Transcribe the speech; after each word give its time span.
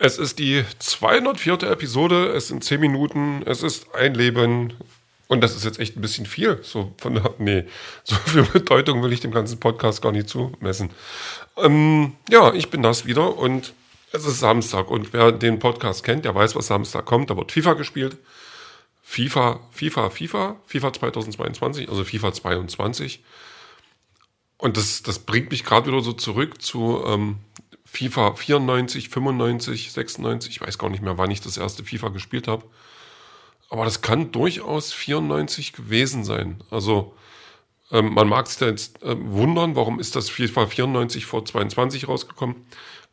Es 0.00 0.16
ist 0.16 0.38
die 0.38 0.64
204. 0.78 1.64
Episode, 1.64 2.28
es 2.28 2.48
sind 2.48 2.62
10 2.62 2.80
Minuten, 2.80 3.42
es 3.46 3.64
ist 3.64 3.92
ein 3.96 4.14
Leben 4.14 4.72
und 5.26 5.40
das 5.40 5.56
ist 5.56 5.64
jetzt 5.64 5.80
echt 5.80 5.96
ein 5.96 6.00
bisschen 6.00 6.24
viel. 6.24 6.60
So 6.62 6.94
von 6.98 7.14
der, 7.14 7.34
nee, 7.38 7.64
so 8.04 8.14
viel 8.14 8.44
Bedeutung 8.44 9.02
will 9.02 9.12
ich 9.12 9.20
dem 9.20 9.32
ganzen 9.32 9.58
Podcast 9.58 10.00
gar 10.00 10.12
nicht 10.12 10.28
zumessen. 10.28 10.90
Ähm, 11.56 12.12
ja, 12.30 12.54
ich 12.54 12.70
bin 12.70 12.82
das 12.82 13.06
wieder 13.06 13.36
und 13.36 13.74
es 14.12 14.24
ist 14.24 14.38
Samstag 14.38 14.88
und 14.88 15.12
wer 15.12 15.32
den 15.32 15.58
Podcast 15.58 16.04
kennt, 16.04 16.24
der 16.24 16.34
weiß, 16.34 16.54
was 16.54 16.68
Samstag 16.68 17.04
kommt. 17.04 17.30
Da 17.30 17.36
wird 17.36 17.50
FIFA 17.50 17.74
gespielt. 17.74 18.18
FIFA, 19.02 19.58
FIFA, 19.72 20.10
FIFA, 20.10 20.56
FIFA 20.64 20.92
2022, 20.92 21.88
also 21.88 22.04
FIFA 22.04 22.32
22. 22.32 23.24
Und 24.58 24.76
das, 24.76 25.02
das 25.02 25.18
bringt 25.18 25.50
mich 25.50 25.64
gerade 25.64 25.88
wieder 25.88 26.02
so 26.02 26.12
zurück 26.12 26.62
zu 26.62 27.02
ähm, 27.04 27.38
FIFA 27.90 28.34
94, 28.34 29.08
95, 29.08 29.92
96. 29.92 30.50
Ich 30.50 30.60
weiß 30.60 30.78
gar 30.78 30.90
nicht 30.90 31.02
mehr, 31.02 31.16
wann 31.16 31.30
ich 31.30 31.40
das 31.40 31.56
erste 31.56 31.84
FIFA 31.84 32.10
gespielt 32.10 32.46
habe. 32.46 32.64
Aber 33.70 33.84
das 33.84 34.02
kann 34.02 34.30
durchaus 34.30 34.92
94 34.92 35.72
gewesen 35.72 36.22
sein. 36.22 36.62
Also 36.70 37.14
ähm, 37.90 38.12
man 38.12 38.28
mag 38.28 38.46
sich 38.46 38.58
da 38.58 38.66
jetzt 38.66 39.02
äh, 39.02 39.16
wundern, 39.18 39.74
warum 39.74 40.00
ist 40.00 40.16
das 40.16 40.28
FIFA 40.28 40.66
94 40.66 41.24
vor 41.24 41.44
22 41.44 42.08
rausgekommen? 42.08 42.56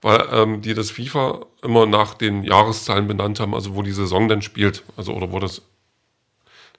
Weil 0.01 0.27
ähm, 0.31 0.61
die 0.61 0.73
das 0.73 0.91
FIFA 0.91 1.45
immer 1.61 1.85
nach 1.85 2.13
den 2.13 2.43
Jahreszahlen 2.43 3.07
benannt 3.07 3.39
haben, 3.39 3.55
also 3.55 3.75
wo 3.75 3.81
die 3.81 3.93
Saison 3.93 4.27
dann 4.27 4.41
spielt. 4.41 4.83
Also 4.97 5.13
oder 5.13 5.31
wo 5.31 5.39
das 5.39 5.61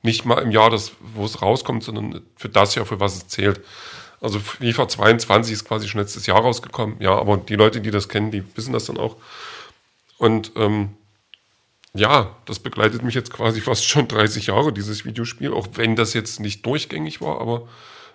nicht 0.03 0.27
mal 0.27 0.43
im 0.43 0.51
Jahr, 0.51 0.69
das, 0.69 0.93
wo 1.01 1.25
es 1.25 1.41
rauskommt, 1.41 1.83
sondern 1.83 2.23
für 2.37 2.51
das 2.51 2.75
Jahr, 2.75 2.85
für 2.85 3.01
was 3.01 3.17
es 3.17 3.29
zählt. 3.29 3.63
Also 4.21 4.39
FIFA 4.39 4.89
22 4.89 5.53
ist 5.53 5.65
quasi 5.65 5.89
schon 5.89 6.01
letztes 6.01 6.27
Jahr 6.27 6.41
rausgekommen. 6.41 6.97
Ja, 7.01 7.17
aber 7.17 7.37
die 7.37 7.57
Leute, 7.57 7.81
die 7.81 7.91
das 7.91 8.09
kennen, 8.09 8.31
die 8.31 8.45
wissen 8.57 8.73
das 8.73 8.87
dann 8.87 8.99
auch. 8.99 9.17
Und 10.19 10.53
ähm, 10.57 10.95
ja, 11.95 12.37
das 12.47 12.59
begleitet 12.59 13.03
mich 13.03 13.15
jetzt 13.15 13.33
quasi 13.33 13.61
fast 13.63 13.85
schon 13.85 14.09
30 14.09 14.47
Jahre, 14.47 14.73
dieses 14.73 15.05
Videospiel, 15.05 15.53
auch 15.53 15.69
wenn 15.75 15.97
das 15.97 16.15
jetzt 16.15 16.41
nicht 16.41 16.65
durchgängig 16.65 17.21
war, 17.21 17.41
aber 17.41 17.69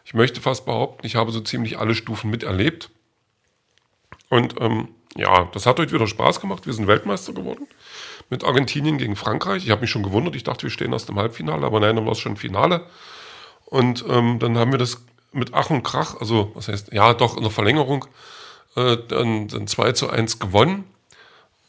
ich 0.03 0.13
möchte 0.13 0.41
fast 0.41 0.65
behaupten, 0.65 1.05
ich 1.05 1.15
habe 1.15 1.31
so 1.31 1.41
ziemlich 1.41 1.77
alle 1.77 1.93
Stufen 1.93 2.31
miterlebt. 2.31 2.89
Und 4.29 4.59
ähm, 4.59 4.89
ja, 5.15 5.45
das 5.53 5.65
hat 5.65 5.77
heute 5.77 5.91
wieder 5.91 6.07
Spaß 6.07 6.39
gemacht. 6.39 6.65
Wir 6.65 6.73
sind 6.73 6.87
Weltmeister 6.87 7.33
geworden 7.33 7.67
mit 8.29 8.45
Argentinien 8.45 8.97
gegen 8.97 9.15
Frankreich. 9.15 9.65
Ich 9.65 9.71
habe 9.71 9.81
mich 9.81 9.91
schon 9.91 10.03
gewundert, 10.03 10.35
ich 10.35 10.43
dachte, 10.43 10.63
wir 10.63 10.69
stehen 10.69 10.93
erst 10.93 11.09
im 11.09 11.19
Halbfinale, 11.19 11.65
aber 11.65 11.79
nein, 11.79 11.97
dann 11.97 12.05
war 12.05 12.13
es 12.13 12.19
schon 12.19 12.37
Finale. 12.37 12.85
Und 13.65 14.05
ähm, 14.07 14.39
dann 14.39 14.57
haben 14.57 14.71
wir 14.71 14.79
das 14.79 15.05
mit 15.31 15.53
Ach 15.53 15.69
und 15.69 15.83
Krach, 15.83 16.19
also 16.19 16.51
was 16.55 16.67
heißt, 16.67 16.91
ja, 16.93 17.13
doch 17.13 17.37
in 17.37 17.43
der 17.43 17.51
Verlängerung, 17.51 18.05
äh, 18.75 18.97
dann, 19.07 19.47
dann 19.47 19.67
2 19.67 19.93
zu 19.93 20.09
1 20.09 20.39
gewonnen 20.39 20.85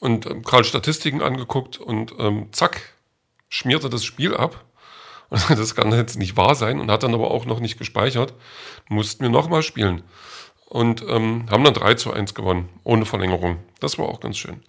und 0.01 0.27
ähm, 0.27 0.43
gerade 0.43 0.65
Statistiken 0.65 1.23
angeguckt 1.23 1.79
und 1.79 2.15
ähm, 2.19 2.49
zack, 2.53 2.95
schmierte 3.49 3.89
das 3.89 4.05
Spiel 4.05 4.35
ab. 4.37 4.65
Das 5.49 5.75
kann 5.75 5.91
jetzt 5.93 6.19
nicht 6.19 6.37
wahr 6.37 6.55
sein 6.55 6.79
und 6.79 6.91
hat 6.91 7.05
dann 7.05 7.15
aber 7.15 7.31
auch 7.31 7.47
noch 7.47 7.59
nicht 7.59 7.79
gespeichert. 7.79 8.35
Mussten 8.91 9.23
wir 9.23 9.31
nochmal 9.31 9.63
spielen. 9.63 10.03
Und 10.67 11.03
ähm, 11.09 11.47
haben 11.51 11.65
dann 11.65 11.73
3 11.73 11.95
zu 11.95 12.13
1 12.13 12.35
gewonnen, 12.35 12.69
ohne 12.85 13.07
Verlängerung. 13.07 13.59
Das 13.81 13.99
war 13.99 14.07
auch 14.07 14.21
ganz 14.21 14.37
schön. 14.37 14.63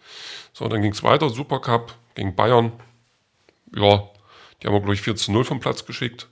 So, 0.53 0.67
dann 0.69 0.81
ging 0.81 0.93
es 0.93 1.03
weiter, 1.03 1.29
Supercup 1.29 1.93
gegen 2.15 2.35
Bayern. 2.35 2.71
Ja, 3.75 4.03
die 4.61 4.67
haben 4.67 4.73
wir, 4.73 4.79
glaube 4.79 4.93
ich, 4.93 5.01
4 5.01 5.17
zu 5.17 5.33
0 5.33 5.43
vom 5.43 5.59
Platz 5.59 5.85
geschickt. 5.85 6.29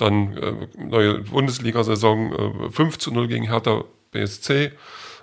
Dann 0.00 0.36
äh, 0.36 0.68
neue 0.78 1.18
Bundesliga-Saison 1.18 2.68
äh, 2.68 2.70
5 2.70 2.98
zu 2.98 3.12
0 3.12 3.28
gegen 3.28 3.44
Hertha 3.44 3.84
BSC 4.12 4.72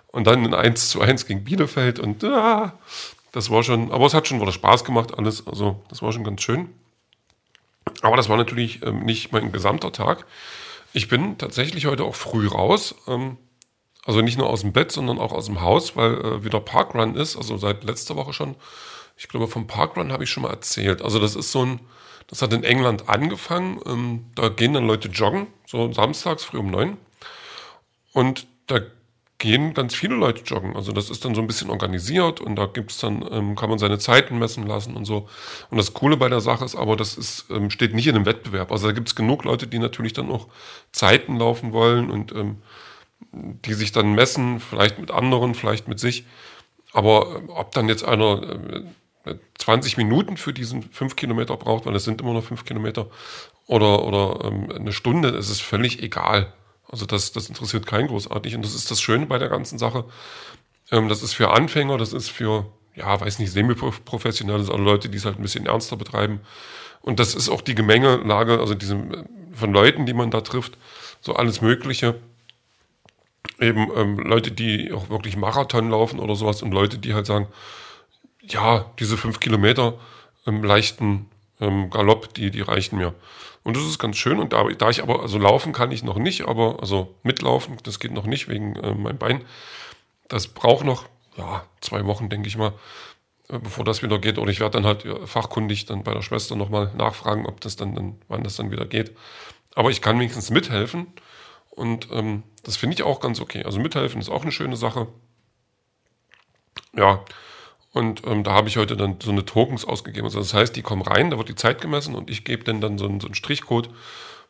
und 0.08 0.28
dann 0.28 0.46
ein 0.46 0.54
1 0.54 0.90
zu 0.90 1.02
1 1.02 1.26
gegen 1.26 1.44
Bielefeld 1.44 2.00
und 2.00 2.24
ah, 2.24 2.74
das 3.32 3.50
war 3.50 3.64
schon, 3.64 3.92
aber 3.92 4.06
es 4.06 4.14
hat 4.14 4.28
schon 4.28 4.40
wieder 4.40 4.52
Spaß 4.52 4.84
gemacht 4.84 5.18
alles, 5.18 5.46
also 5.46 5.82
das 5.90 6.02
war 6.02 6.12
schon 6.12 6.24
ganz 6.24 6.42
schön. 6.42 6.70
Aber 8.02 8.18
das 8.18 8.30
war 8.30 8.38
natürlich 8.38 8.84
ähm, 8.84 9.06
nicht 9.06 9.32
mein 9.32 9.52
gesamter 9.52 9.92
Tag. 9.92 10.26
Ich 10.94 11.08
bin 11.08 11.38
tatsächlich 11.38 11.86
heute 11.86 12.04
auch 12.04 12.16
früh 12.16 12.48
raus, 12.48 12.96
ähm, 13.08 13.38
also 14.06 14.22
nicht 14.22 14.38
nur 14.38 14.50
aus 14.50 14.62
dem 14.62 14.74
Bett, 14.74 14.92
sondern 14.92 15.20
auch 15.20 15.34
aus 15.34 15.46
dem 15.46 15.62
Haus, 15.62 15.96
weil 15.96 16.14
äh, 16.14 16.44
wieder 16.44 16.60
Parkrun 16.60 17.16
ist, 17.16 17.36
also 17.36 17.58
seit 17.58 17.84
letzter 17.84 18.16
Woche 18.16 18.34
schon. 18.34 18.56
Ich 19.18 19.28
glaube, 19.28 19.48
vom 19.48 19.68
Parkrun 19.68 20.12
habe 20.12 20.24
ich 20.24 20.30
schon 20.30 20.44
mal 20.44 20.52
erzählt. 20.52 21.02
Also 21.02 21.20
das 21.20 21.36
ist 21.36 21.52
so 21.52 21.66
ein, 21.66 21.80
das 22.28 22.42
hat 22.42 22.54
in 22.54 22.64
England 22.64 23.10
angefangen. 23.10 23.80
Ähm, 23.86 24.26
da 24.36 24.50
gehen 24.50 24.74
dann 24.74 24.88
Leute 24.88 25.10
joggen, 25.10 25.48
so 25.66 25.92
samstags 25.92 26.44
früh 26.44 26.60
um 26.60 26.70
neun. 26.70 26.98
Und 28.14 28.48
da 28.68 28.80
gehen 29.40 29.74
ganz 29.74 29.94
viele 29.94 30.16
Leute 30.16 30.44
joggen. 30.44 30.76
Also 30.76 30.92
das 30.92 31.10
ist 31.10 31.24
dann 31.24 31.36
so 31.36 31.42
ein 31.42 31.48
bisschen 31.48 31.70
organisiert 31.70 32.42
und 32.42 32.56
da 32.56 32.66
gibt's 32.66 32.98
dann, 33.00 33.28
ähm, 33.32 33.56
kann 33.56 33.70
man 33.70 33.78
seine 33.80 34.00
Zeiten 34.00 34.40
messen 34.40 34.66
lassen 34.66 34.96
und 34.96 35.06
so. 35.06 35.28
Und 35.70 35.78
das 35.78 35.94
Coole 35.94 36.18
bei 36.18 36.30
der 36.30 36.42
Sache 36.42 36.66
ist 36.66 36.76
aber, 36.76 36.96
das 36.96 37.18
ist, 37.18 37.46
ähm, 37.52 37.70
steht 37.70 37.94
nicht 37.94 38.08
in 38.08 38.16
einem 38.16 38.26
Wettbewerb. 38.26 38.72
Also 38.72 38.88
da 38.88 38.94
gibt's 38.94 39.16
genug 39.16 39.44
Leute, 39.44 39.68
die 39.68 39.80
natürlich 39.80 40.14
dann 40.14 40.32
auch 40.32 40.48
Zeiten 40.92 41.38
laufen 41.38 41.72
wollen 41.72 42.10
und 42.10 42.32
ähm, 42.32 42.58
die 43.32 43.74
sich 43.74 43.92
dann 43.92 44.14
messen, 44.14 44.60
vielleicht 44.60 45.00
mit 45.00 45.12
anderen, 45.12 45.54
vielleicht 45.54 45.88
mit 45.88 46.00
sich. 46.00 46.26
Aber 46.94 47.42
äh, 47.48 47.52
ob 47.52 47.72
dann 47.74 47.90
jetzt 47.90 48.04
einer 48.04 48.42
äh, 48.42 48.84
20 49.58 49.98
Minuten 49.98 50.38
für 50.38 50.54
diesen 50.54 50.84
5 50.84 51.16
Kilometer 51.16 51.58
braucht, 51.58 51.86
weil 51.86 51.96
es 51.96 52.04
sind 52.04 52.22
immer 52.22 52.34
noch 52.34 52.44
5 52.44 52.66
Kilometer, 52.66 53.08
oder, 53.68 54.04
oder 54.04 54.46
ähm, 54.46 54.72
eine 54.72 54.94
Stunde, 54.94 55.30
es 55.30 55.50
ist 55.50 55.62
völlig 55.62 56.02
egal. 56.02 56.54
Also 56.90 57.06
das, 57.06 57.34
das 57.34 57.50
interessiert 57.50 57.86
keinen 57.86 58.08
großartig. 58.08 58.56
Und 58.56 58.64
das 58.64 58.74
ist 58.74 58.90
das 58.90 59.02
Schöne 59.02 59.26
bei 59.26 59.38
der 59.38 59.50
ganzen 59.50 59.78
Sache. 59.78 60.06
Ähm, 60.90 61.10
das 61.10 61.22
ist 61.22 61.34
für 61.34 61.52
Anfänger, 61.52 61.98
das 61.98 62.14
ist 62.14 62.30
für, 62.30 62.66
ja, 62.96 63.20
weiß 63.20 63.40
nicht, 63.40 63.52
semi-professionelle 63.52 64.60
also 64.60 64.78
Leute, 64.78 65.10
die 65.10 65.18
es 65.18 65.26
halt 65.26 65.38
ein 65.38 65.42
bisschen 65.42 65.66
ernster 65.66 65.98
betreiben. 65.98 66.40
Und 67.02 67.20
das 67.20 67.36
ist 67.36 67.50
auch 67.50 67.62
die 67.62 67.76
Gemengelage, 67.76 68.60
also 68.60 68.74
diese, 68.74 69.26
von 69.52 69.74
Leuten, 69.74 70.06
die 70.06 70.14
man 70.14 70.32
da 70.32 70.42
trifft, 70.42 70.78
so 71.20 71.36
alles 71.36 71.62
Mögliche. 71.62 72.16
Eben 73.60 73.90
ähm, 73.96 74.20
Leute, 74.20 74.52
die 74.52 74.94
auch 74.94 75.10
wirklich 75.10 75.36
Marathon 75.36 75.90
laufen 75.90 76.20
oder 76.20 76.36
sowas 76.36 76.62
und 76.62 76.72
Leute, 76.72 77.00
die 77.00 77.14
halt 77.14 77.26
sagen, 77.26 77.48
ja, 78.48 78.92
diese 79.00 79.18
fünf 79.18 79.40
Kilometer 79.40 79.94
im 80.46 80.64
leichten 80.64 81.30
ähm, 81.60 81.90
Galopp, 81.90 82.34
die, 82.34 82.52
die 82.52 82.62
reichen 82.62 82.98
mir. 82.98 83.14
Und 83.64 83.76
das 83.76 83.84
ist 83.84 84.00
ganz 84.00 84.18
schön. 84.18 84.40
Und 84.40 84.54
da, 84.54 84.64
da 84.64 84.90
ich 84.90 85.04
aber, 85.04 85.22
also 85.22 85.38
laufen 85.38 85.74
kann 85.74 85.92
ich 85.92 86.04
noch 86.04 86.18
nicht, 86.18 86.48
aber 86.48 86.80
also 86.80 87.16
mitlaufen, 87.24 87.78
das 87.84 88.00
geht 88.00 88.14
noch 88.14 88.26
nicht 88.26 88.48
wegen 88.48 88.76
äh, 88.78 88.94
meinem 88.94 89.18
Bein. 89.18 89.44
Das 90.30 90.48
braucht 90.48 90.86
noch, 90.86 91.06
ja, 91.36 91.66
zwei 91.82 92.06
Wochen, 92.06 92.30
denke 92.30 92.48
ich 92.48 92.58
mal, 92.58 92.74
äh, 93.50 93.60
bevor 93.60 93.84
das 93.84 94.02
wieder 94.04 94.20
geht. 94.20 94.38
Oder 94.38 94.52
ich 94.52 94.60
werde 94.60 94.78
dann 94.80 94.86
halt 94.86 95.04
ja, 95.04 95.26
fachkundig 95.26 95.86
dann 95.86 96.04
bei 96.04 96.14
der 96.14 96.22
Schwester 96.22 96.56
nochmal 96.56 96.94
nachfragen, 96.96 97.46
ob 97.46 97.60
das 97.62 97.76
dann, 97.76 97.94
dann, 97.96 98.22
wann 98.28 98.44
das 98.44 98.56
dann 98.56 98.72
wieder 98.72 98.86
geht. 98.86 99.16
Aber 99.76 99.90
ich 99.90 100.02
kann 100.02 100.18
wenigstens 100.20 100.50
mithelfen. 100.50 101.08
Und 101.70 102.08
ähm, 102.12 102.44
das 102.64 102.78
finde 102.78 102.96
ich 102.96 103.04
auch 103.04 103.20
ganz 103.20 103.40
okay. 103.40 103.64
Also 103.64 103.80
mithelfen 103.80 104.20
ist 104.20 104.30
auch 104.30 104.42
eine 104.42 104.52
schöne 104.52 104.78
Sache. 104.78 105.08
Ja, 106.96 107.24
und 107.98 108.22
ähm, 108.28 108.44
da 108.44 108.52
habe 108.54 108.68
ich 108.68 108.78
heute 108.78 108.96
dann 108.96 109.18
so 109.22 109.32
eine 109.32 109.44
Tokens 109.44 109.84
ausgegeben. 109.84 110.26
Also 110.26 110.40
das 110.40 110.54
heißt, 110.54 110.76
die 110.76 110.84
kommen 110.84 111.02
rein, 111.02 111.32
da 111.32 111.38
wird 111.38 111.50
die 111.50 111.56
Zeit 111.56 111.82
gemessen 111.82 112.16
und 112.16 112.30
ich 112.30 112.44
gebe 112.44 112.64
denen 112.64 112.80
dann 112.80 112.98
so 112.98 113.06
einen, 113.06 113.20
so 113.20 113.28
einen 113.28 113.34
Strichcode 113.34 113.90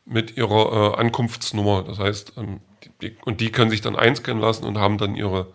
mit 0.06 0.38
ihrer 0.38 0.94
äh, 0.94 1.00
Ankunftsnummer. 1.00 1.84
Das 1.84 1.98
heißt, 1.98 2.34
ähm, 2.38 2.60
die, 3.02 3.16
und 3.26 3.40
die 3.40 3.52
können 3.52 3.72
sich 3.72 3.82
dann 3.82 3.96
einscannen 3.96 4.42
lassen 4.42 4.66
und 4.66 4.78
haben 4.78 4.98
dann 4.98 5.16
ihre, 5.16 5.48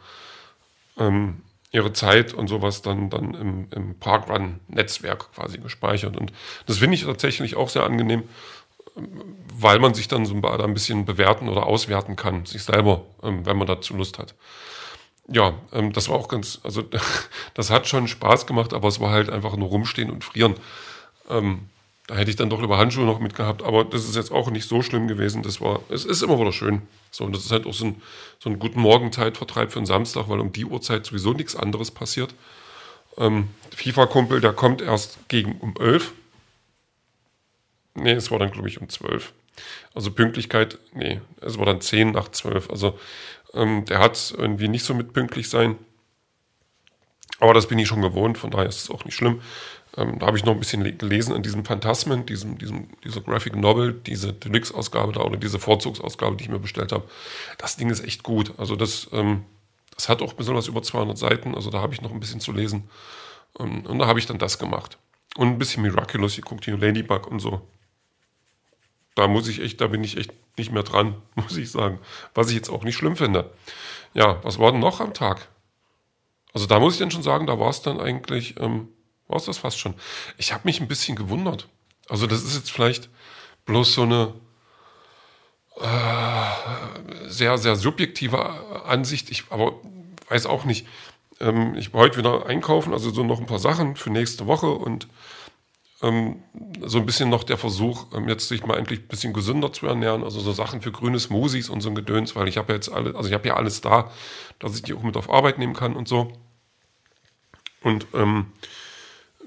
ähm, 0.99 1.43
ihre 1.71 1.93
Zeit 1.93 2.33
und 2.33 2.49
sowas 2.49 2.81
dann, 2.81 3.11
dann 3.11 3.35
im, 3.35 3.69
im 3.71 3.99
Parkrun-Netzwerk 3.99 5.33
quasi 5.35 5.59
gespeichert. 5.59 6.17
Und 6.17 6.33
das 6.67 6.79
finde 6.79 6.95
ich 6.95 7.05
tatsächlich 7.05 7.57
auch 7.57 7.69
sehr 7.69 7.85
angenehm, 7.85 8.23
weil 9.59 9.79
man 9.79 9.95
sich 9.95 10.09
dann 10.09 10.25
so 10.25 10.35
ein 10.35 10.75
bisschen 10.75 11.05
bewerten 11.05 11.49
oder 11.49 11.67
auswerten 11.67 12.17
kann, 12.17 12.47
sich 12.47 12.63
selber, 12.63 13.03
ähm, 13.23 13.45
wenn 13.45 13.57
man 13.59 13.67
dazu 13.67 13.95
Lust 13.95 14.19
hat 14.19 14.35
ja, 15.33 15.55
ähm, 15.73 15.93
das 15.93 16.09
war 16.09 16.17
auch 16.17 16.29
ganz, 16.29 16.61
also 16.63 16.83
das 17.55 17.71
hat 17.71 17.89
schon 17.89 18.09
Spaß 18.09 18.47
gemacht, 18.47 18.73
aber 18.75 18.89
es 18.89 19.01
war 19.01 19.11
halt 19.11 19.31
einfach 19.31 19.57
nur 19.57 19.69
rumstehen 19.69 20.11
und 20.11 20.25
frieren. 20.25 20.55
Ähm, 21.29 21.69
da 22.07 22.17
hätte 22.17 22.31
ich 22.31 22.37
dann 22.37 22.51
doch 22.51 22.61
lieber 22.61 22.79
Handschuhe 22.79 23.05
noch 23.05 23.21
mitgehabt, 23.21 23.63
aber 23.63 23.85
das 23.85 24.09
ist 24.09 24.17
jetzt 24.17 24.33
auch 24.33 24.51
nicht 24.51 24.69
so 24.69 24.83
schlimm 24.83 25.09
gewesen. 25.09 25.43
Das 25.43 25.61
war, 25.61 25.81
es 25.89 26.05
ist 26.05 26.23
immer 26.23 26.39
wieder 26.39 26.53
schön. 26.53 26.83
So, 27.11 27.25
und 27.25 27.35
das 27.35 27.45
ist 27.45 27.53
halt 27.53 27.67
auch 27.67 27.75
so 27.75 27.87
ein, 27.87 28.03
so 28.39 28.51
ein 28.51 28.59
guten 28.59 28.81
Morgenzeitvertreib 28.81 29.73
für 29.73 29.79
einen 29.79 29.87
Samstag, 29.87 30.29
weil 30.29 30.41
um 30.41 30.53
die 30.53 30.65
Uhrzeit 30.65 31.07
sowieso 31.07 31.33
nichts 31.33 31.55
anderes 31.55 31.91
passiert. 31.91 32.35
Ähm, 33.19 33.49
FIFA-Kumpel, 33.75 34.41
der 34.41 34.53
kommt 34.53 34.83
erst 34.83 35.29
gegen 35.29 35.59
um 35.61 35.75
11. 35.79 36.13
Nee, 37.95 38.13
es 38.13 38.31
war 38.31 38.39
dann, 38.39 38.51
glaube 38.51 38.69
ich, 38.69 38.81
um 38.81 38.89
12. 38.89 39.33
Also 39.95 40.11
Pünktlichkeit, 40.11 40.79
nee, 40.95 41.21
es 41.41 41.59
war 41.59 41.67
dann 41.67 41.81
10 41.81 42.13
nach 42.13 42.31
12. 42.31 42.71
Also 42.71 42.99
ähm, 43.55 43.85
der 43.85 43.99
hat 43.99 44.35
irgendwie 44.37 44.69
nicht 44.69 44.85
so 44.85 44.95
mit 44.95 45.13
pünktlich 45.13 45.49
sein. 45.49 45.77
Aber 47.41 47.55
das 47.55 47.67
bin 47.67 47.79
ich 47.79 47.89
schon 47.89 48.03
gewohnt, 48.03 48.39
von 48.39 48.51
daher 48.51 48.69
ist 48.69 48.83
es 48.83 48.91
auch 48.91 49.05
nicht 49.05 49.15
schlimm. 49.17 49.41
Ähm, 49.97 50.19
da 50.19 50.27
habe 50.27 50.37
ich 50.37 50.45
noch 50.45 50.53
ein 50.53 50.59
bisschen 50.59 50.97
gelesen 50.97 51.35
in 51.35 51.43
diesem 51.43 51.65
Phantasmen, 51.65 52.25
diesem, 52.25 52.57
diesem, 52.57 52.89
dieser 53.05 53.21
Graphic 53.21 53.57
Novel, 53.57 53.93
diese 53.93 54.33
Deluxe-Ausgabe 54.33 55.13
da 55.13 55.21
oder 55.21 55.37
diese 55.37 55.59
Vorzugsausgabe, 55.59 56.37
die 56.37 56.45
ich 56.45 56.51
mir 56.51 56.61
bestellt 56.61 56.93
habe. 56.93 57.09
Das 57.59 57.77
Ding 57.77 57.91
ist 57.91 58.05
echt 58.05 58.23
gut. 58.23 58.55
Also 58.59 58.77
das, 58.77 59.09
ähm, 59.13 59.45
Das 59.97 60.09
hat 60.09 60.23
auch 60.23 60.35
was 60.39 60.69
über 60.69 60.83
200 60.83 61.19
Seiten, 61.19 61.55
also 61.55 61.71
da 61.71 61.81
habe 61.81 61.93
ich 61.93 62.01
noch 62.01 62.13
ein 62.13 62.21
bisschen 62.21 62.41
zu 62.41 62.53
lesen. 62.53 62.89
Und, 63.55 63.87
und 63.87 63.99
da 63.99 64.07
habe 64.07 64.19
ich 64.19 64.27
dann 64.27 64.39
das 64.39 64.59
gemacht. 64.59 64.99
Und 65.37 65.49
ein 65.49 65.59
bisschen 65.59 65.83
Miraculous 65.83 66.37
geguckt, 66.37 66.65
hier 66.65 66.79
Ladybug 66.79 67.27
und 67.27 67.41
so. 67.41 67.61
Da 69.15 69.29
muss 69.29 69.49
ich 69.49 69.61
echt, 69.61 69.81
da 69.81 69.89
bin 69.89 70.03
ich 70.05 70.17
echt 70.17 70.33
nicht 70.57 70.73
mehr 70.73 70.83
dran, 70.83 71.17
muss 71.35 71.57
ich 71.57 71.71
sagen. 71.71 71.99
Was 72.35 72.49
ich 72.49 72.57
jetzt 72.57 72.71
auch 72.71 72.85
nicht 72.85 72.97
schlimm 72.97 73.17
finde. 73.17 73.51
Ja, 74.15 74.43
was 74.43 74.59
war 74.59 74.73
denn 74.73 74.81
noch 74.81 75.01
am 75.01 75.15
Tag? 75.15 75.49
Also 76.53 76.67
da 76.67 76.79
muss 76.81 76.95
ich 76.95 76.99
dann 76.99 77.11
schon 77.11 77.23
sagen, 77.23 77.47
da 77.47 77.59
war 77.59 77.71
es 77.71 77.83
dann 77.83 78.01
eigentlich, 78.01 78.61
ähm, 78.61 78.89
war 79.27 79.39
es 79.39 79.47
das 79.47 79.59
fast 79.59 79.79
schon. 79.79 79.95
Ich 80.37 80.53
habe 80.53 80.63
mich 80.65 80.81
ein 80.81 80.89
bisschen 80.89 81.17
gewundert. 81.17 81.69
Also 82.09 82.27
das 82.27 82.43
ist 82.43 82.55
jetzt 82.55 82.71
vielleicht 82.71 83.09
bloß 83.65 83.95
so 83.95 84.03
eine 84.03 84.35
äh, 85.81 87.29
sehr, 87.29 87.57
sehr 87.57 87.77
subjektive 87.77 88.85
Ansicht. 88.85 89.31
Ich 89.31 89.45
aber 89.51 89.75
weiß 90.29 90.47
auch 90.47 90.65
nicht. 90.65 90.87
Ähm, 91.41 91.75
ich 91.75 91.93
war 91.95 92.03
heute 92.03 92.19
wieder 92.19 92.47
einkaufen, 92.47 92.93
also 92.93 93.11
so 93.11 93.25
noch 93.25 93.41
ein 93.41 93.47
paar 93.47 93.59
Sachen 93.59 93.97
für 93.97 94.11
nächste 94.11 94.47
Woche 94.47 94.71
und 94.71 95.09
ähm, 96.03 96.43
so 96.85 96.99
ein 96.99 97.07
bisschen 97.07 97.31
noch 97.31 97.45
der 97.45 97.57
Versuch, 97.57 98.07
ähm, 98.15 98.29
jetzt 98.29 98.49
sich 98.49 98.67
mal 98.67 98.77
endlich 98.77 99.01
ein 99.01 99.09
bisschen 99.09 99.33
gesünder 99.33 99.73
zu 99.73 99.87
ernähren, 99.87 100.25
also 100.25 100.41
so 100.41 100.53
Sachen 100.53 100.83
für 100.83 100.93
grüne 100.93 101.19
Smoothies 101.19 101.71
und 101.71 101.81
so 101.81 101.89
ein 101.89 101.95
Gedöns, 101.95 102.35
weil 102.35 102.49
ich 102.49 102.59
habe 102.59 102.73
ja 102.73 102.75
jetzt 102.75 102.91
alle, 102.91 103.15
also 103.15 103.29
ich 103.29 103.35
habe 103.35 103.49
ja 103.49 103.55
alles 103.55 103.81
da, 103.81 104.11
dass 104.59 104.75
ich 104.75 104.83
die 104.83 104.95
auch 104.95 105.03
mit 105.03 105.17
auf 105.17 105.31
Arbeit 105.31 105.59
nehmen 105.59 105.75
kann 105.75 105.95
und 105.95 106.09
so. 106.09 106.33
Und 107.83 108.07
ähm, 108.15 108.47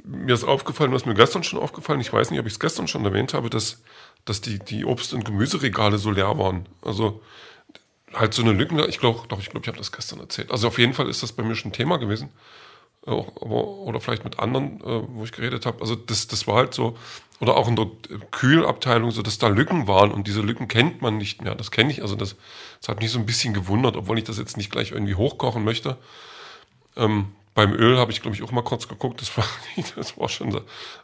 mir 0.04 0.34
ist 0.34 0.44
aufgefallen, 0.44 0.94
was 0.94 1.06
mir 1.06 1.14
gestern 1.14 1.44
schon 1.44 1.60
aufgefallen, 1.60 2.00
ich 2.00 2.12
weiß 2.12 2.32
nicht, 2.32 2.40
ob 2.40 2.46
ich 2.46 2.54
es 2.54 2.60
gestern 2.60 2.88
schon 2.88 3.06
erwähnt 3.06 3.34
habe, 3.34 3.50
dass, 3.50 3.84
dass 4.24 4.42
die, 4.42 4.60
die 4.60 4.86
Obst- 4.86 5.14
und 5.14 5.26
Gemüseregale 5.26 5.98
so 5.98 6.12
leer 6.12 6.38
waren. 6.38 6.68
Also 6.82 7.22
halt 8.14 8.34
so 8.34 8.44
eine 8.44 8.54
Lücken, 8.54 8.80
ich 8.88 9.00
glaube, 9.00 9.28
doch, 9.28 9.40
ich 9.40 9.50
glaube, 9.50 9.64
ich 9.64 9.68
habe 9.68 9.78
das 9.78 9.92
gestern 9.92 10.20
erzählt. 10.20 10.52
Also 10.52 10.68
auf 10.68 10.78
jeden 10.78 10.94
Fall 10.94 11.10
ist 11.10 11.24
das 11.24 11.34
bei 11.34 11.44
mir 11.44 11.56
schon 11.56 11.74
Thema 11.74 11.98
gewesen 11.98 12.30
oder 13.06 14.00
vielleicht 14.00 14.24
mit 14.24 14.40
anderen, 14.40 14.82
äh, 14.82 15.04
wo 15.10 15.24
ich 15.24 15.32
geredet 15.32 15.66
habe. 15.66 15.82
Also 15.82 15.96
das, 15.96 16.28
das 16.28 16.48
war 16.48 16.56
halt 16.56 16.74
so, 16.74 16.98
oder 17.40 17.56
auch 17.56 17.68
in 17.68 17.76
der 17.76 17.88
Kühlabteilung, 18.32 19.12
so 19.12 19.22
dass 19.22 19.38
da 19.38 19.48
Lücken 19.48 19.88
waren 19.88 20.12
und 20.12 20.28
diese 20.28 20.42
Lücken 20.42 20.68
kennt 20.68 21.02
man 21.02 21.18
nicht 21.18 21.42
mehr. 21.42 21.54
Das 21.56 21.72
kenne 21.72 21.92
ich, 21.92 22.02
also 22.02 22.16
das, 22.16 22.36
das 22.80 22.90
hat 22.90 23.02
mich 23.02 23.12
so 23.12 23.20
ein 23.20 23.26
bisschen 23.26 23.54
gewundert, 23.54 23.96
obwohl 23.96 24.18
ich 24.18 24.24
das 24.24 24.38
jetzt 24.38 24.58
nicht 24.58 24.72
gleich 24.72 24.92
irgendwie 24.92 25.16
hochkochen 25.16 25.64
möchte. 25.64 25.98
Ähm, 26.96 27.28
beim 27.54 27.74
Öl 27.74 27.98
habe 27.98 28.12
ich, 28.12 28.22
glaube 28.22 28.36
ich, 28.36 28.44
auch 28.44 28.52
mal 28.52 28.64
kurz 28.64 28.88
geguckt, 28.88 29.22
das 29.22 29.36
war, 29.38 29.46
das 29.96 30.18
war 30.18 30.30
schon 30.30 30.52
so 30.52 30.62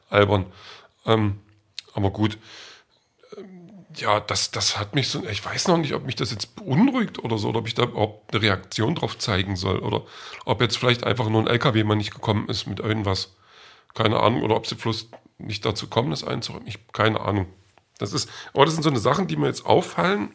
albern. 0.09 0.45
Ähm, 1.05 1.39
aber 1.93 2.09
gut, 2.09 2.37
ja, 3.97 4.19
das, 4.19 4.51
das 4.51 4.77
hat 4.77 4.95
mich 4.95 5.09
so, 5.09 5.25
ich 5.25 5.43
weiß 5.43 5.67
noch 5.67 5.77
nicht, 5.77 5.93
ob 5.93 6.05
mich 6.05 6.15
das 6.15 6.31
jetzt 6.31 6.55
beunruhigt 6.55 7.19
oder 7.19 7.37
so, 7.37 7.49
oder 7.49 7.59
ob 7.59 7.67
ich 7.67 7.73
da 7.73 7.83
überhaupt 7.83 8.33
eine 8.33 8.41
Reaktion 8.41 8.95
drauf 8.95 9.17
zeigen 9.17 9.55
soll, 9.55 9.79
oder 9.79 10.03
ob 10.45 10.61
jetzt 10.61 10.77
vielleicht 10.77 11.03
einfach 11.03 11.29
nur 11.29 11.41
ein 11.41 11.47
LKW 11.47 11.83
mal 11.83 11.95
nicht 11.95 12.13
gekommen 12.13 12.47
ist 12.47 12.67
mit 12.67 12.79
irgendwas. 12.79 13.35
Keine 13.93 14.19
Ahnung, 14.19 14.43
oder 14.43 14.55
ob 14.55 14.67
sie 14.67 14.75
bloß 14.75 15.09
nicht 15.37 15.65
dazu 15.65 15.87
kommen, 15.87 16.11
das 16.11 16.23
einzuräumen. 16.23 16.67
Ich, 16.67 16.79
keine 16.93 17.19
Ahnung. 17.21 17.47
Das 17.97 18.13
ist, 18.13 18.29
aber 18.53 18.65
das 18.65 18.73
sind 18.73 18.83
so 18.83 18.89
eine 18.89 18.99
Sachen, 18.99 19.27
die 19.27 19.35
mir 19.35 19.47
jetzt 19.47 19.65
auffallen, 19.65 20.33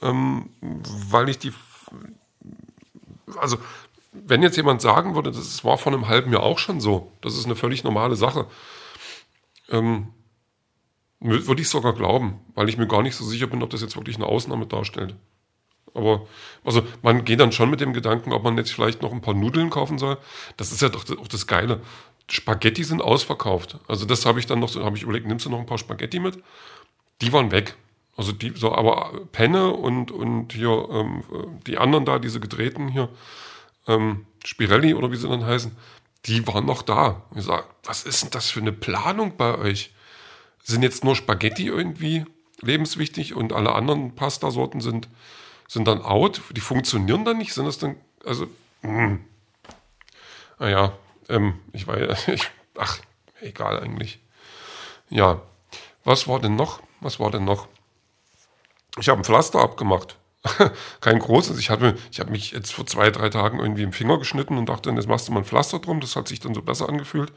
ähm, 0.00 0.50
weil 0.60 1.28
ich 1.28 1.38
die, 1.38 1.52
also, 3.36 3.58
wenn 4.12 4.42
jetzt 4.42 4.56
jemand 4.56 4.80
sagen 4.80 5.14
würde, 5.14 5.32
das 5.32 5.64
war 5.64 5.78
vor 5.78 5.92
einem 5.92 6.08
halben 6.08 6.32
Jahr 6.32 6.42
auch 6.42 6.58
schon 6.58 6.80
so, 6.80 7.12
das 7.20 7.36
ist 7.36 7.46
eine 7.46 7.56
völlig 7.56 7.82
normale 7.84 8.16
Sache, 8.16 8.46
ähm, 9.70 10.08
würde 11.22 11.62
ich 11.62 11.68
sogar 11.68 11.94
glauben, 11.94 12.40
weil 12.54 12.68
ich 12.68 12.76
mir 12.76 12.86
gar 12.86 13.02
nicht 13.02 13.14
so 13.14 13.24
sicher 13.24 13.46
bin, 13.46 13.62
ob 13.62 13.70
das 13.70 13.82
jetzt 13.82 13.96
wirklich 13.96 14.16
eine 14.16 14.26
Ausnahme 14.26 14.66
darstellt. 14.66 15.14
Aber 15.94 16.26
also 16.64 16.82
man 17.02 17.24
geht 17.24 17.40
dann 17.40 17.52
schon 17.52 17.70
mit 17.70 17.80
dem 17.80 17.92
Gedanken, 17.92 18.32
ob 18.32 18.44
man 18.44 18.56
jetzt 18.56 18.72
vielleicht 18.72 19.02
noch 19.02 19.12
ein 19.12 19.20
paar 19.20 19.34
Nudeln 19.34 19.70
kaufen 19.70 19.98
soll. 19.98 20.18
Das 20.56 20.72
ist 20.72 20.82
ja 20.82 20.88
doch 20.88 21.04
auch 21.18 21.28
das 21.28 21.46
Geile. 21.46 21.80
Spaghetti 22.30 22.82
sind 22.84 23.02
ausverkauft. 23.02 23.78
Also 23.88 24.06
das 24.06 24.24
habe 24.24 24.40
ich 24.40 24.46
dann 24.46 24.60
noch 24.60 24.68
so, 24.68 24.84
habe 24.84 24.96
ich 24.96 25.02
überlegt, 25.02 25.26
nimmst 25.26 25.46
du 25.46 25.50
noch 25.50 25.58
ein 25.58 25.66
paar 25.66 25.78
Spaghetti 25.78 26.18
mit? 26.18 26.42
Die 27.20 27.32
waren 27.32 27.50
weg. 27.50 27.76
Also 28.16 28.32
die, 28.32 28.52
so, 28.54 28.74
aber 28.74 29.26
Penne 29.32 29.70
und, 29.70 30.10
und 30.10 30.52
hier 30.52 30.88
ähm, 30.90 31.22
die 31.66 31.78
anderen 31.78 32.04
da, 32.04 32.18
diese 32.18 32.40
gedrehten 32.40 32.88
hier, 32.88 33.08
ähm, 33.86 34.26
Spirelli 34.44 34.94
oder 34.94 35.10
wie 35.10 35.16
sie 35.16 35.28
dann 35.28 35.44
heißen, 35.44 35.76
die 36.26 36.46
waren 36.46 36.66
noch 36.66 36.82
da. 36.82 37.22
Ich 37.34 37.44
sage, 37.44 37.64
was 37.84 38.04
ist 38.04 38.22
denn 38.22 38.30
das 38.30 38.50
für 38.50 38.60
eine 38.60 38.72
Planung 38.72 39.36
bei 39.36 39.58
euch? 39.58 39.92
Sind 40.62 40.82
jetzt 40.82 41.04
nur 41.04 41.16
Spaghetti 41.16 41.66
irgendwie 41.66 42.24
lebenswichtig 42.60 43.34
und 43.34 43.52
alle 43.52 43.74
anderen 43.74 44.14
Pastasorten 44.14 44.80
sind, 44.80 45.08
sind 45.68 45.86
dann 45.86 46.02
out. 46.02 46.42
Die 46.52 46.60
funktionieren 46.60 47.24
dann 47.24 47.38
nicht, 47.38 47.52
sind 47.52 47.66
das 47.66 47.78
dann, 47.78 47.96
also, 48.24 48.46
mh. 48.82 49.04
Hm. 49.04 49.24
naja, 50.58 50.92
ähm, 51.28 51.58
ich 51.72 51.86
weiß, 51.86 52.28
ich, 52.28 52.50
ach, 52.78 52.98
egal 53.40 53.80
eigentlich. 53.80 54.20
Ja, 55.10 55.42
was 56.04 56.28
war 56.28 56.40
denn 56.40 56.56
noch? 56.56 56.80
Was 57.00 57.20
war 57.20 57.30
denn 57.30 57.44
noch? 57.44 57.68
Ich 58.98 59.08
habe 59.08 59.20
ein 59.20 59.24
Pflaster 59.24 59.60
abgemacht. 59.60 60.16
Kein 61.00 61.18
großes. 61.18 61.58
Ich, 61.58 61.70
hatte, 61.70 61.96
ich 62.10 62.20
habe 62.20 62.30
mich 62.30 62.50
jetzt 62.50 62.72
vor 62.72 62.86
zwei, 62.86 63.10
drei 63.10 63.28
Tagen 63.28 63.60
irgendwie 63.60 63.82
im 63.82 63.92
Finger 63.92 64.18
geschnitten 64.18 64.58
und 64.58 64.68
dachte, 64.68 64.90
jetzt 64.90 65.08
machst 65.08 65.28
du 65.28 65.32
mal 65.32 65.40
ein 65.40 65.44
Pflaster 65.44 65.78
drum. 65.78 66.00
Das 66.00 66.16
hat 66.16 66.28
sich 66.28 66.40
dann 66.40 66.54
so 66.54 66.62
besser 66.62 66.88
angefühlt. 66.88 67.32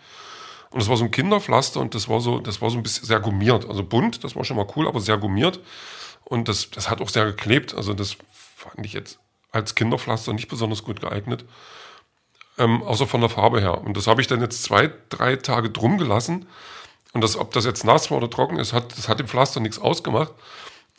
Und 0.71 0.81
das 0.81 0.89
war 0.89 0.97
so 0.97 1.05
ein 1.05 1.11
Kinderpflaster 1.11 1.79
und 1.79 1.95
das 1.95 2.09
war 2.09 2.19
so, 2.19 2.39
das 2.39 2.61
war 2.61 2.69
so 2.69 2.77
ein 2.77 2.83
bisschen 2.83 3.05
sehr 3.05 3.19
gummiert. 3.19 3.67
Also 3.67 3.83
bunt, 3.83 4.23
das 4.23 4.35
war 4.35 4.43
schon 4.43 4.57
mal 4.57 4.67
cool, 4.75 4.87
aber 4.87 4.99
sehr 4.99 5.17
gummiert. 5.17 5.59
Und 6.23 6.47
das, 6.47 6.69
das 6.71 6.89
hat 6.89 7.01
auch 7.01 7.09
sehr 7.09 7.25
geklebt. 7.25 7.73
Also 7.75 7.93
das 7.93 8.17
fand 8.55 8.85
ich 8.85 8.93
jetzt 8.93 9.19
als 9.51 9.75
Kinderpflaster 9.75 10.33
nicht 10.33 10.49
besonders 10.49 10.83
gut 10.83 10.99
geeignet. 10.99 11.45
Ähm, 12.57 12.83
außer 12.83 13.07
von 13.07 13.21
der 13.21 13.29
Farbe 13.29 13.61
her. 13.61 13.81
Und 13.81 13.95
das 13.95 14.07
habe 14.07 14.21
ich 14.21 14.27
dann 14.27 14.41
jetzt 14.41 14.63
zwei, 14.63 14.91
drei 15.09 15.35
Tage 15.35 15.69
drum 15.69 15.97
gelassen. 15.97 16.47
Und 17.13 17.21
das, 17.21 17.37
ob 17.37 17.51
das 17.53 17.65
jetzt 17.65 17.85
nass 17.85 18.11
war 18.11 18.17
oder 18.17 18.29
trocken 18.29 18.57
ist, 18.57 18.73
hat, 18.73 18.97
das 18.97 19.07
hat 19.07 19.19
dem 19.19 19.27
Pflaster 19.27 19.59
nichts 19.59 19.79
ausgemacht. 19.79 20.33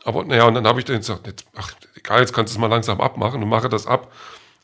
Aber 0.05 0.25
naja, 0.25 0.45
und 0.45 0.55
dann 0.55 0.67
habe 0.67 0.79
ich 0.79 0.85
dann 0.85 0.97
gesagt, 0.97 1.27
jetzt, 1.27 1.47
ach, 1.57 1.73
egal, 1.95 2.21
jetzt 2.21 2.33
kannst 2.33 2.55
du 2.55 2.57
es 2.57 2.61
mal 2.61 2.69
langsam 2.69 3.01
abmachen 3.01 3.43
und 3.43 3.49
mache 3.49 3.69
das 3.69 3.87
ab. 3.87 4.13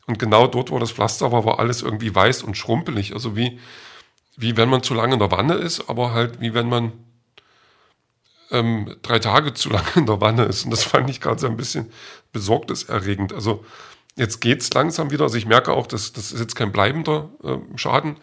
Und 0.07 0.17
genau 0.17 0.47
dort, 0.47 0.71
wo 0.71 0.79
das 0.79 0.91
Pflaster 0.91 1.31
war, 1.31 1.45
war 1.45 1.59
alles 1.59 1.81
irgendwie 1.81 2.13
weiß 2.13 2.43
und 2.43 2.55
schrumpelig. 2.55 3.13
Also 3.13 3.35
wie, 3.35 3.59
wie 4.35 4.57
wenn 4.57 4.69
man 4.69 4.83
zu 4.83 4.93
lange 4.93 5.13
in 5.13 5.19
der 5.19 5.31
Wanne 5.31 5.55
ist, 5.55 5.89
aber 5.89 6.13
halt 6.13 6.41
wie 6.41 6.53
wenn 6.53 6.69
man 6.69 6.91
ähm, 8.51 8.95
drei 9.01 9.19
Tage 9.19 9.53
zu 9.53 9.69
lange 9.71 9.91
in 9.95 10.05
der 10.05 10.21
Wanne 10.21 10.45
ist. 10.45 10.65
Und 10.65 10.71
das 10.71 10.83
fand 10.83 11.09
ich 11.09 11.21
gerade 11.21 11.39
so 11.39 11.47
ein 11.47 11.57
bisschen 11.57 11.91
besorgniserregend. 12.31 13.33
Also 13.33 13.65
jetzt 14.15 14.39
geht 14.39 14.61
es 14.61 14.73
langsam 14.73 15.11
wieder. 15.11 15.23
Also 15.23 15.37
ich 15.37 15.45
merke 15.45 15.73
auch, 15.73 15.87
dass 15.87 16.13
das 16.13 16.31
ist 16.31 16.39
jetzt 16.39 16.55
kein 16.55 16.71
bleibender 16.71 17.29
äh, 17.43 17.57
Schaden. 17.77 18.17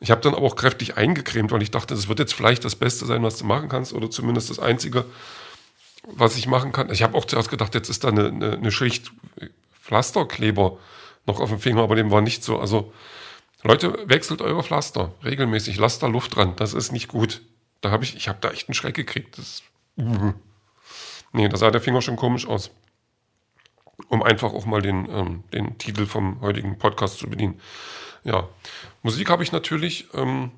Ich 0.00 0.10
habe 0.10 0.20
dann 0.20 0.34
aber 0.34 0.46
auch 0.46 0.56
kräftig 0.56 0.96
eingecremt, 0.96 1.50
weil 1.52 1.62
ich 1.62 1.70
dachte, 1.70 1.94
das 1.94 2.08
wird 2.08 2.18
jetzt 2.18 2.34
vielleicht 2.34 2.64
das 2.64 2.76
Beste 2.76 3.06
sein, 3.06 3.22
was 3.22 3.38
du 3.38 3.44
machen 3.44 3.68
kannst 3.68 3.92
oder 3.92 4.10
zumindest 4.10 4.50
das 4.50 4.58
Einzige, 4.58 5.04
was 6.02 6.36
ich 6.36 6.46
machen 6.46 6.72
kann. 6.72 6.90
Ich 6.90 7.02
habe 7.02 7.16
auch 7.16 7.24
zuerst 7.24 7.48
gedacht, 7.48 7.74
jetzt 7.74 7.88
ist 7.88 8.04
da 8.04 8.08
eine, 8.08 8.26
eine, 8.26 8.52
eine 8.52 8.72
Schicht 8.72 9.12
Pflasterkleber 9.80 10.78
noch 11.26 11.40
auf 11.40 11.48
dem 11.48 11.60
Finger, 11.60 11.82
aber 11.82 11.94
dem 11.94 12.10
war 12.10 12.20
nicht 12.20 12.42
so. 12.42 12.58
Also 12.58 12.92
Leute, 13.64 14.08
wechselt 14.08 14.42
eure 14.42 14.62
Pflaster 14.62 15.14
regelmäßig, 15.24 15.78
lasst 15.78 16.02
da 16.02 16.06
Luft 16.06 16.36
dran, 16.36 16.54
das 16.56 16.74
ist 16.74 16.92
nicht 16.92 17.08
gut. 17.08 17.40
Da 17.80 17.90
habe 17.90 18.04
ich, 18.04 18.14
ich 18.14 18.28
habe 18.28 18.38
da 18.40 18.50
echt 18.50 18.68
einen 18.68 18.74
Schreck 18.74 18.94
gekriegt. 18.94 19.38
Das, 19.38 19.62
uh. 19.98 20.32
Nee, 21.32 21.48
da 21.48 21.56
sah 21.56 21.70
der 21.70 21.80
Finger 21.80 22.02
schon 22.02 22.16
komisch 22.16 22.46
aus. 22.46 22.70
Um 24.08 24.22
einfach 24.22 24.52
auch 24.52 24.66
mal 24.66 24.82
den, 24.82 25.08
ähm, 25.10 25.44
den 25.52 25.78
Titel 25.78 26.06
vom 26.06 26.40
heutigen 26.40 26.78
Podcast 26.78 27.18
zu 27.18 27.28
bedienen. 27.28 27.60
Ja, 28.22 28.48
Musik 29.02 29.30
habe 29.30 29.42
ich 29.42 29.52
natürlich 29.52 30.08
ähm, 30.14 30.50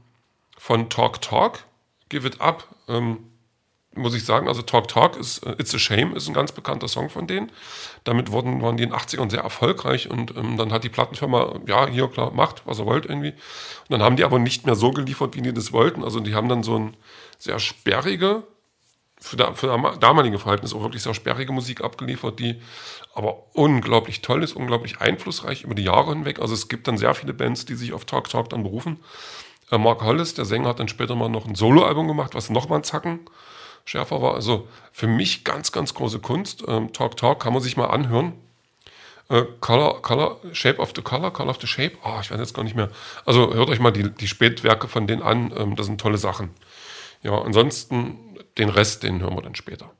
von 0.59 0.89
Talk 0.89 1.21
Talk, 1.23 1.65
Give 2.09 2.27
It 2.27 2.41
Up. 2.41 2.69
Ähm, 2.89 3.19
muss 3.97 4.15
ich 4.15 4.25
sagen, 4.25 4.49
also 4.49 4.63
Talk 4.63 4.89
Talk 4.89 5.17
ist 5.17 5.45
uh, 5.47 5.51
It's 5.59 5.75
a 5.75 5.79
Shame 5.79 6.15
ist 6.15 6.29
ein 6.29 6.35
ganz 6.35 6.53
bekannter 6.53 6.89
Song 6.89 7.11
von 7.11 7.27
denen. 7.27 7.51
Damit 8.05 8.31
wurden, 8.31 8.63
waren 8.63 8.77
die 8.77 8.85
in 8.85 8.91
den 8.91 8.99
80ern 8.99 9.31
sehr 9.31 9.41
erfolgreich 9.41 10.11
und 10.11 10.37
ähm, 10.37 10.57
dann 10.57 10.73
hat 10.73 10.85
die 10.85 10.89
Plattenfirma, 10.89 11.61
ja, 11.67 11.87
hier 11.87 12.09
klar, 12.09 12.33
macht, 12.33 12.63
was 12.67 12.79
er 12.79 12.87
wollt 12.87 13.07
irgendwie. 13.07 13.31
Und 13.31 13.91
dann 13.91 14.03
haben 14.03 14.17
die 14.17 14.25
aber 14.25 14.39
nicht 14.39 14.67
mehr 14.67 14.77
so 14.77 14.91
geliefert, 14.91 15.37
wie 15.37 15.43
die 15.43 15.53
das 15.53 15.73
wollten. 15.73 16.05
Also 16.05 16.21
die 16.21 16.35
haben 16.35 16.49
dann 16.49 16.63
so 16.63 16.79
ein 16.79 16.97
sehr 17.39 17.59
sperrige, 17.59 18.45
für, 19.19 19.37
da, 19.37 19.53
für 19.55 19.97
damalige 19.99 20.39
Verhältnisse 20.39 20.77
auch 20.77 20.83
wirklich 20.83 21.03
sehr 21.03 21.15
sperrige 21.15 21.53
Musik 21.53 21.83
abgeliefert, 21.83 22.39
die 22.39 22.61
aber 23.15 23.55
unglaublich 23.55 24.21
toll 24.21 24.43
ist, 24.43 24.55
unglaublich 24.55 25.01
einflussreich 25.01 25.63
über 25.63 25.75
die 25.75 25.85
Jahre 25.85 26.13
hinweg. 26.13 26.39
Also 26.39 26.55
es 26.55 26.69
gibt 26.69 26.87
dann 26.87 26.99
sehr 26.99 27.15
viele 27.15 27.33
Bands, 27.33 27.65
die 27.65 27.75
sich 27.75 27.93
auf 27.93 28.05
Talk 28.05 28.29
Talk 28.29 28.51
dann 28.51 28.63
berufen. 28.63 28.99
Äh, 29.71 29.79
Mark 29.79 30.03
Hollis, 30.03 30.35
der 30.35 30.45
Sänger, 30.45 30.69
hat 30.69 30.81
dann 30.81 30.89
später 30.89 31.17
mal 31.17 31.29
noch 31.29 31.47
ein 31.47 31.55
Soloalbum 31.55 32.09
gemacht, 32.09 32.35
was 32.35 32.51
nochmal 32.51 32.81
ein 32.81 32.85
Zacken 32.85 33.21
schärfer 33.87 34.21
war. 34.21 34.35
Also 34.35 34.69
für 34.93 35.07
mich 35.07 35.45
ganz, 35.45 35.73
ganz 35.73 35.95
große 35.95 36.19
Kunst. 36.19 36.65
Ähm, 36.69 36.93
Talk 36.93 37.17
Talk 37.17 37.41
kann 37.41 37.55
man 37.55 37.63
sich 37.63 37.79
mal 37.79 37.87
anhören. 37.87 38.35
Äh, 39.31 39.45
Color, 39.61 40.03
Color, 40.03 40.41
Shape 40.53 40.79
of 40.79 40.93
the 40.95 41.03
Color, 41.03 41.33
Color 41.33 41.51
of 41.51 41.61
the 41.61 41.67
Shape. 41.67 41.93
Oh, 42.05 42.19
ich 42.21 42.31
weiß 42.31 42.39
jetzt 42.39 42.55
gar 42.55 42.63
nicht 42.65 42.77
mehr. 42.77 42.91
Also 43.25 43.55
hört 43.55 43.71
euch 43.71 43.81
mal 43.81 43.93
die, 43.93 44.11
die 44.11 44.29
Spätwerke 44.29 44.89
von 44.89 45.07
denen 45.07 45.23
an. 45.23 45.53
Ähm, 45.57 45.77
das 45.77 45.87
sind 45.87 46.01
tolle 46.01 46.19
Sachen. 46.19 46.51
Ja, 47.23 47.41
ansonsten 47.41 48.37
den 48.59 48.69
Rest, 48.69 49.03
den 49.03 49.21
hören 49.21 49.35
wir 49.35 49.43
dann 49.43 49.55
später. 49.55 49.91